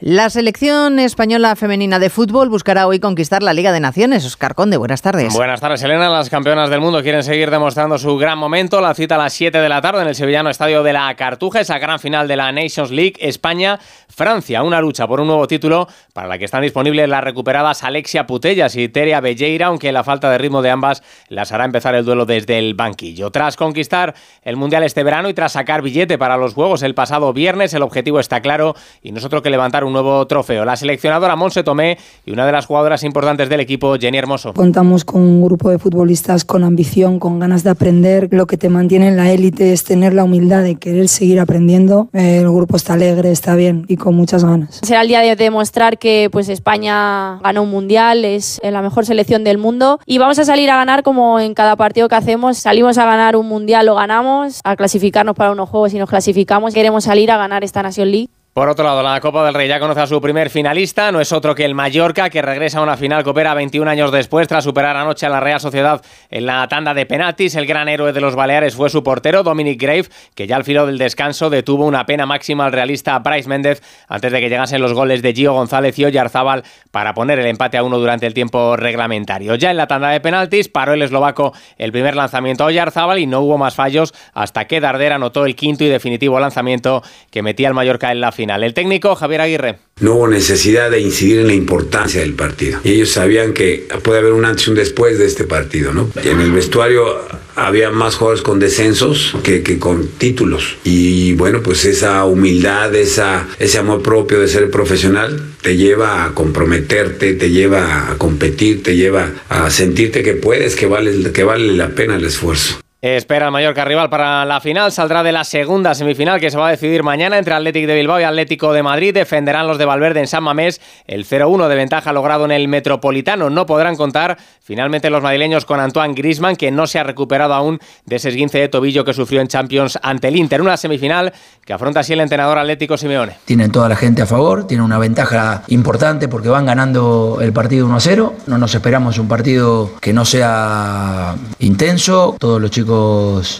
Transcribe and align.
La 0.00 0.30
selección 0.30 1.00
española 1.00 1.56
femenina 1.56 1.98
de 1.98 2.08
fútbol 2.08 2.48
buscará 2.48 2.86
hoy 2.86 3.00
conquistar 3.00 3.42
la 3.42 3.52
Liga 3.52 3.72
de 3.72 3.80
Naciones. 3.80 4.24
Oscar 4.24 4.54
Conde, 4.54 4.76
buenas 4.76 5.02
tardes. 5.02 5.34
Buenas 5.34 5.60
tardes, 5.60 5.82
Elena. 5.82 6.08
Las 6.08 6.30
campeonas 6.30 6.70
del 6.70 6.80
mundo 6.80 7.02
quieren 7.02 7.24
seguir 7.24 7.50
demostrando 7.50 7.98
su 7.98 8.16
gran 8.16 8.38
momento. 8.38 8.80
La 8.80 8.94
cita 8.94 9.16
a 9.16 9.18
las 9.18 9.32
7 9.32 9.58
de 9.58 9.68
la 9.68 9.80
tarde 9.80 10.02
en 10.02 10.06
el 10.06 10.14
sevillano 10.14 10.50
estadio 10.50 10.84
de 10.84 10.92
la 10.92 11.12
Cartuja, 11.16 11.58
esa 11.58 11.80
gran 11.80 11.98
final 11.98 12.28
de 12.28 12.36
la 12.36 12.52
Nations 12.52 12.92
League, 12.92 13.14
España-Francia. 13.18 14.62
Una 14.62 14.80
lucha 14.80 15.08
por 15.08 15.20
un 15.20 15.26
nuevo 15.26 15.48
título 15.48 15.88
para 16.12 16.28
la 16.28 16.38
que 16.38 16.44
están 16.44 16.62
disponibles 16.62 17.08
las 17.08 17.24
recuperadas 17.24 17.82
Alexia 17.82 18.24
Putellas 18.24 18.76
y 18.76 18.88
Teria 18.88 19.20
Belleira, 19.20 19.66
aunque 19.66 19.90
la 19.90 20.04
falta 20.04 20.30
de 20.30 20.38
ritmo 20.38 20.62
de 20.62 20.70
ambas 20.70 21.02
las 21.26 21.50
hará 21.50 21.64
empezar 21.64 21.96
el 21.96 22.04
duelo 22.04 22.24
desde 22.24 22.60
el 22.60 22.74
banquillo. 22.74 23.32
Tras 23.32 23.56
conquistar 23.56 24.14
el 24.42 24.54
Mundial 24.54 24.84
este 24.84 25.02
verano 25.02 25.28
y 25.28 25.34
tras 25.34 25.54
sacar 25.54 25.82
billete 25.82 26.18
para 26.18 26.36
los 26.36 26.54
Juegos 26.54 26.84
el 26.84 26.94
pasado 26.94 27.32
viernes, 27.32 27.74
el 27.74 27.82
objetivo 27.82 28.20
está 28.20 28.40
claro 28.40 28.76
y 29.02 29.10
nosotros 29.10 29.42
que 29.42 29.50
levantar 29.50 29.82
un 29.87 29.87
nuevo 29.92 30.26
trofeo. 30.26 30.64
La 30.64 30.76
seleccionadora 30.76 31.36
Monse 31.36 31.62
Tomé 31.62 31.98
y 32.24 32.32
una 32.32 32.46
de 32.46 32.52
las 32.52 32.66
jugadoras 32.66 33.02
importantes 33.04 33.48
del 33.48 33.60
equipo, 33.60 33.96
Jenny 33.96 34.18
Hermoso. 34.18 34.54
Contamos 34.54 35.04
con 35.04 35.22
un 35.22 35.42
grupo 35.42 35.70
de 35.70 35.78
futbolistas 35.78 36.44
con 36.44 36.64
ambición, 36.64 37.18
con 37.18 37.38
ganas 37.38 37.64
de 37.64 37.70
aprender. 37.70 38.28
Lo 38.30 38.46
que 38.46 38.56
te 38.56 38.68
mantiene 38.68 39.08
en 39.08 39.16
la 39.16 39.30
élite 39.30 39.72
es 39.72 39.84
tener 39.84 40.14
la 40.14 40.24
humildad 40.24 40.62
de 40.62 40.76
querer 40.76 41.08
seguir 41.08 41.40
aprendiendo. 41.40 42.08
El 42.12 42.50
grupo 42.50 42.76
está 42.76 42.94
alegre, 42.94 43.30
está 43.30 43.54
bien 43.54 43.84
y 43.88 43.96
con 43.96 44.14
muchas 44.14 44.44
ganas. 44.44 44.80
Será 44.82 45.02
el 45.02 45.08
día 45.08 45.20
de 45.20 45.36
demostrar 45.36 45.98
que 45.98 46.28
pues 46.30 46.48
España 46.48 47.38
ganó 47.38 47.62
un 47.62 47.70
mundial, 47.70 48.24
es 48.24 48.60
la 48.62 48.82
mejor 48.82 49.06
selección 49.06 49.44
del 49.44 49.58
mundo 49.58 49.98
y 50.06 50.18
vamos 50.18 50.38
a 50.38 50.44
salir 50.44 50.70
a 50.70 50.76
ganar 50.76 51.02
como 51.02 51.40
en 51.40 51.54
cada 51.54 51.76
partido 51.76 52.08
que 52.08 52.14
hacemos. 52.14 52.58
Salimos 52.58 52.98
a 52.98 53.04
ganar 53.04 53.36
un 53.36 53.46
mundial, 53.46 53.86
lo 53.86 53.94
ganamos, 53.94 54.60
a 54.64 54.76
clasificarnos 54.76 55.34
para 55.34 55.52
unos 55.52 55.68
juegos 55.68 55.94
y 55.94 55.98
nos 55.98 56.08
clasificamos. 56.08 56.74
Queremos 56.74 57.04
salir 57.04 57.30
a 57.30 57.36
ganar 57.36 57.64
esta 57.64 57.82
Nation 57.82 58.10
League. 58.10 58.30
Por 58.58 58.68
otro 58.68 58.84
lado, 58.84 59.04
la 59.04 59.20
Copa 59.20 59.44
del 59.44 59.54
Rey 59.54 59.68
ya 59.68 59.78
conoce 59.78 60.00
a 60.00 60.08
su 60.08 60.20
primer 60.20 60.50
finalista, 60.50 61.12
no 61.12 61.20
es 61.20 61.30
otro 61.30 61.54
que 61.54 61.64
el 61.64 61.76
Mallorca, 61.76 62.28
que 62.28 62.42
regresa 62.42 62.80
a 62.80 62.82
una 62.82 62.96
final 62.96 63.22
que 63.22 63.30
opera 63.30 63.54
21 63.54 63.88
años 63.88 64.10
después 64.10 64.48
tras 64.48 64.64
superar 64.64 64.96
anoche 64.96 65.26
a 65.26 65.28
la 65.28 65.38
Real 65.38 65.60
Sociedad 65.60 66.02
en 66.28 66.44
la 66.44 66.66
tanda 66.66 66.92
de 66.92 67.06
penaltis. 67.06 67.54
El 67.54 67.66
gran 67.66 67.88
héroe 67.88 68.12
de 68.12 68.20
los 68.20 68.34
Baleares 68.34 68.74
fue 68.74 68.90
su 68.90 69.04
portero, 69.04 69.44
Dominic 69.44 69.80
Grave, 69.80 70.06
que 70.34 70.48
ya 70.48 70.56
al 70.56 70.64
filo 70.64 70.86
del 70.86 70.98
descanso 70.98 71.50
detuvo 71.50 71.86
una 71.86 72.04
pena 72.04 72.26
máxima 72.26 72.64
al 72.64 72.72
realista 72.72 73.16
Bryce 73.20 73.48
Méndez 73.48 73.80
antes 74.08 74.32
de 74.32 74.40
que 74.40 74.48
llegasen 74.48 74.82
los 74.82 74.92
goles 74.92 75.22
de 75.22 75.34
Gio 75.34 75.52
González 75.52 75.96
y 75.96 76.06
Oyarzábal 76.06 76.64
para 76.90 77.14
poner 77.14 77.38
el 77.38 77.46
empate 77.46 77.78
a 77.78 77.84
uno 77.84 78.00
durante 78.00 78.26
el 78.26 78.34
tiempo 78.34 78.76
reglamentario. 78.76 79.54
Ya 79.54 79.70
en 79.70 79.76
la 79.76 79.86
tanda 79.86 80.08
de 80.08 80.18
penaltis 80.18 80.68
paró 80.68 80.94
el 80.94 81.02
eslovaco 81.02 81.52
el 81.76 81.92
primer 81.92 82.16
lanzamiento 82.16 82.64
a 82.64 82.66
Oyarzábal 82.66 83.20
y 83.20 83.28
no 83.28 83.38
hubo 83.38 83.56
más 83.56 83.76
fallos 83.76 84.12
hasta 84.34 84.64
que 84.64 84.80
Darder 84.80 85.12
anotó 85.12 85.46
el 85.46 85.54
quinto 85.54 85.84
y 85.84 85.88
definitivo 85.88 86.40
lanzamiento 86.40 87.04
que 87.30 87.42
metía 87.42 87.68
al 87.68 87.74
Mallorca 87.74 88.10
en 88.10 88.20
la 88.20 88.32
final. 88.32 88.47
El 88.56 88.74
técnico 88.74 89.14
Javier 89.14 89.40
Aguirre. 89.40 89.78
No 90.00 90.14
hubo 90.14 90.28
necesidad 90.28 90.90
de 90.90 91.00
incidir 91.00 91.40
en 91.40 91.48
la 91.48 91.54
importancia 91.54 92.20
del 92.20 92.34
partido. 92.34 92.80
Y 92.84 92.92
ellos 92.92 93.10
sabían 93.10 93.52
que 93.52 93.86
puede 94.02 94.20
haber 94.20 94.32
un 94.32 94.44
antes 94.44 94.66
y 94.66 94.70
un 94.70 94.76
después 94.76 95.18
de 95.18 95.26
este 95.26 95.44
partido, 95.44 95.92
¿no? 95.92 96.08
en 96.22 96.40
el 96.40 96.52
vestuario 96.52 97.18
había 97.56 97.90
más 97.90 98.14
jugadores 98.14 98.42
con 98.42 98.60
descensos 98.60 99.34
que, 99.42 99.62
que, 99.62 99.78
con 99.78 100.06
títulos. 100.06 100.76
Y 100.84 101.34
bueno, 101.34 101.62
pues 101.62 101.84
esa 101.84 102.24
humildad, 102.24 102.94
esa, 102.94 103.48
ese 103.58 103.78
amor 103.78 104.02
propio 104.02 104.40
de 104.40 104.48
ser 104.48 104.70
profesional 104.70 105.42
te 105.62 105.76
lleva 105.76 106.24
a 106.24 106.34
comprometerte, 106.34 107.34
te 107.34 107.50
lleva 107.50 108.10
a 108.10 108.18
competir, 108.18 108.82
te 108.82 108.96
lleva 108.96 109.32
a 109.48 109.70
sentirte 109.70 110.22
que 110.22 110.34
puedes, 110.34 110.76
que 110.76 110.86
vale, 110.86 111.32
que 111.32 111.44
vale 111.44 111.72
la 111.74 111.88
pena 111.88 112.16
el 112.16 112.24
esfuerzo. 112.24 112.78
Espera 113.00 113.46
el 113.46 113.52
Mallorca 113.52 113.84
rival 113.84 114.10
para 114.10 114.44
la 114.44 114.60
final. 114.60 114.90
Saldrá 114.90 115.22
de 115.22 115.30
la 115.30 115.44
segunda 115.44 115.94
semifinal 115.94 116.40
que 116.40 116.50
se 116.50 116.58
va 116.58 116.66
a 116.66 116.70
decidir 116.72 117.04
mañana 117.04 117.38
entre 117.38 117.54
Atlético 117.54 117.86
de 117.86 117.94
Bilbao 117.94 118.18
y 118.18 118.24
Atlético 118.24 118.72
de 118.72 118.82
Madrid. 118.82 119.14
Defenderán 119.14 119.68
los 119.68 119.78
de 119.78 119.84
Valverde 119.84 120.18
en 120.18 120.26
San 120.26 120.42
Mamés 120.42 120.80
el 121.06 121.24
0-1 121.24 121.68
de 121.68 121.76
ventaja 121.76 122.12
logrado 122.12 122.44
en 122.44 122.50
el 122.50 122.66
Metropolitano. 122.66 123.50
No 123.50 123.66
podrán 123.66 123.94
contar 123.94 124.36
finalmente 124.60 125.10
los 125.10 125.22
madrileños 125.22 125.64
con 125.64 125.78
Antoine 125.78 126.12
Grisman, 126.12 126.56
que 126.56 126.72
no 126.72 126.88
se 126.88 126.98
ha 126.98 127.04
recuperado 127.04 127.54
aún 127.54 127.78
de 128.04 128.16
ese 128.16 128.30
esguince 128.30 128.58
de 128.58 128.68
tobillo 128.68 129.04
que 129.04 129.14
sufrió 129.14 129.40
en 129.42 129.46
Champions 129.46 129.96
ante 130.02 130.26
el 130.26 130.34
Inter. 130.34 130.60
Una 130.60 130.76
semifinal 130.76 131.32
que 131.64 131.72
afronta 131.72 132.00
así 132.00 132.14
el 132.14 132.20
entrenador 132.20 132.58
Atlético 132.58 132.96
Simeone. 132.96 133.36
Tienen 133.44 133.70
toda 133.70 133.88
la 133.88 133.94
gente 133.94 134.22
a 134.22 134.26
favor, 134.26 134.66
tienen 134.66 134.84
una 134.84 134.98
ventaja 134.98 135.62
importante 135.68 136.26
porque 136.26 136.48
van 136.48 136.66
ganando 136.66 137.38
el 137.40 137.52
partido 137.52 137.86
1-0. 137.86 138.32
No 138.48 138.58
nos 138.58 138.74
esperamos 138.74 139.18
un 139.18 139.28
partido 139.28 139.92
que 140.00 140.12
no 140.12 140.24
sea 140.24 141.36
intenso. 141.60 142.34
Todos 142.40 142.60
los 142.60 142.72
chicos 142.72 142.87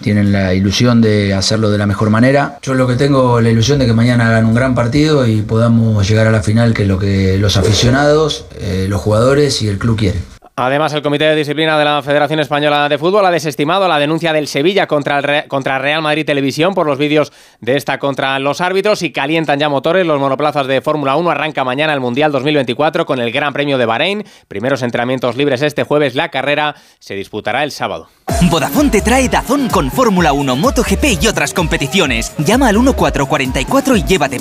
tienen 0.00 0.32
la 0.32 0.54
ilusión 0.54 1.00
de 1.00 1.34
hacerlo 1.34 1.70
de 1.70 1.78
la 1.78 1.86
mejor 1.86 2.10
manera. 2.10 2.58
Yo 2.62 2.74
lo 2.74 2.86
que 2.86 2.94
tengo 2.94 3.40
la 3.40 3.50
ilusión 3.50 3.78
de 3.78 3.86
que 3.86 3.92
mañana 3.92 4.28
hagan 4.28 4.46
un 4.46 4.54
gran 4.54 4.74
partido 4.74 5.26
y 5.26 5.42
podamos 5.42 6.08
llegar 6.08 6.26
a 6.26 6.30
la 6.30 6.42
final, 6.42 6.74
que 6.74 6.82
es 6.82 6.88
lo 6.88 6.98
que 6.98 7.38
los 7.38 7.56
aficionados, 7.56 8.46
eh, 8.60 8.86
los 8.88 9.00
jugadores 9.00 9.62
y 9.62 9.68
el 9.68 9.78
club 9.78 9.98
quieren. 9.98 10.35
Además, 10.58 10.94
el 10.94 11.02
Comité 11.02 11.24
de 11.26 11.36
Disciplina 11.36 11.78
de 11.78 11.84
la 11.84 12.00
Federación 12.00 12.40
Española 12.40 12.88
de 12.88 12.96
Fútbol 12.96 13.26
ha 13.26 13.30
desestimado 13.30 13.86
la 13.88 13.98
denuncia 13.98 14.32
del 14.32 14.48
Sevilla 14.48 14.86
contra, 14.86 15.18
el 15.18 15.48
contra 15.48 15.78
Real 15.78 16.00
Madrid 16.00 16.24
Televisión 16.24 16.72
por 16.72 16.86
los 16.86 16.96
vídeos 16.96 17.30
de 17.60 17.76
esta 17.76 17.98
contra 17.98 18.38
los 18.38 18.62
árbitros 18.62 19.02
y 19.02 19.12
calientan 19.12 19.58
ya 19.58 19.68
motores. 19.68 20.06
Los 20.06 20.18
monoplazas 20.18 20.66
de 20.66 20.80
Fórmula 20.80 21.14
1 21.16 21.30
arranca 21.30 21.62
mañana 21.62 21.92
el 21.92 22.00
Mundial 22.00 22.32
2024 22.32 23.04
con 23.04 23.20
el 23.20 23.32
Gran 23.32 23.52
Premio 23.52 23.76
de 23.76 23.84
Bahrein. 23.84 24.24
Primeros 24.48 24.80
entrenamientos 24.80 25.36
libres 25.36 25.60
este 25.60 25.82
jueves. 25.82 26.14
La 26.14 26.30
carrera 26.30 26.74
se 27.00 27.14
disputará 27.14 27.62
el 27.62 27.70
sábado. 27.70 28.08
Vodafone 28.50 28.90
te 28.90 29.02
trae 29.02 29.28
Dazón 29.28 29.68
con 29.68 29.90
Fórmula 29.90 30.32
1, 30.32 30.56
MotoGP 30.56 31.22
y 31.22 31.26
otras 31.26 31.52
competiciones. 31.52 32.34
Llama 32.38 32.68
al 32.68 32.76
1444 32.76 33.96
y 33.98 34.04
llévate 34.04 34.34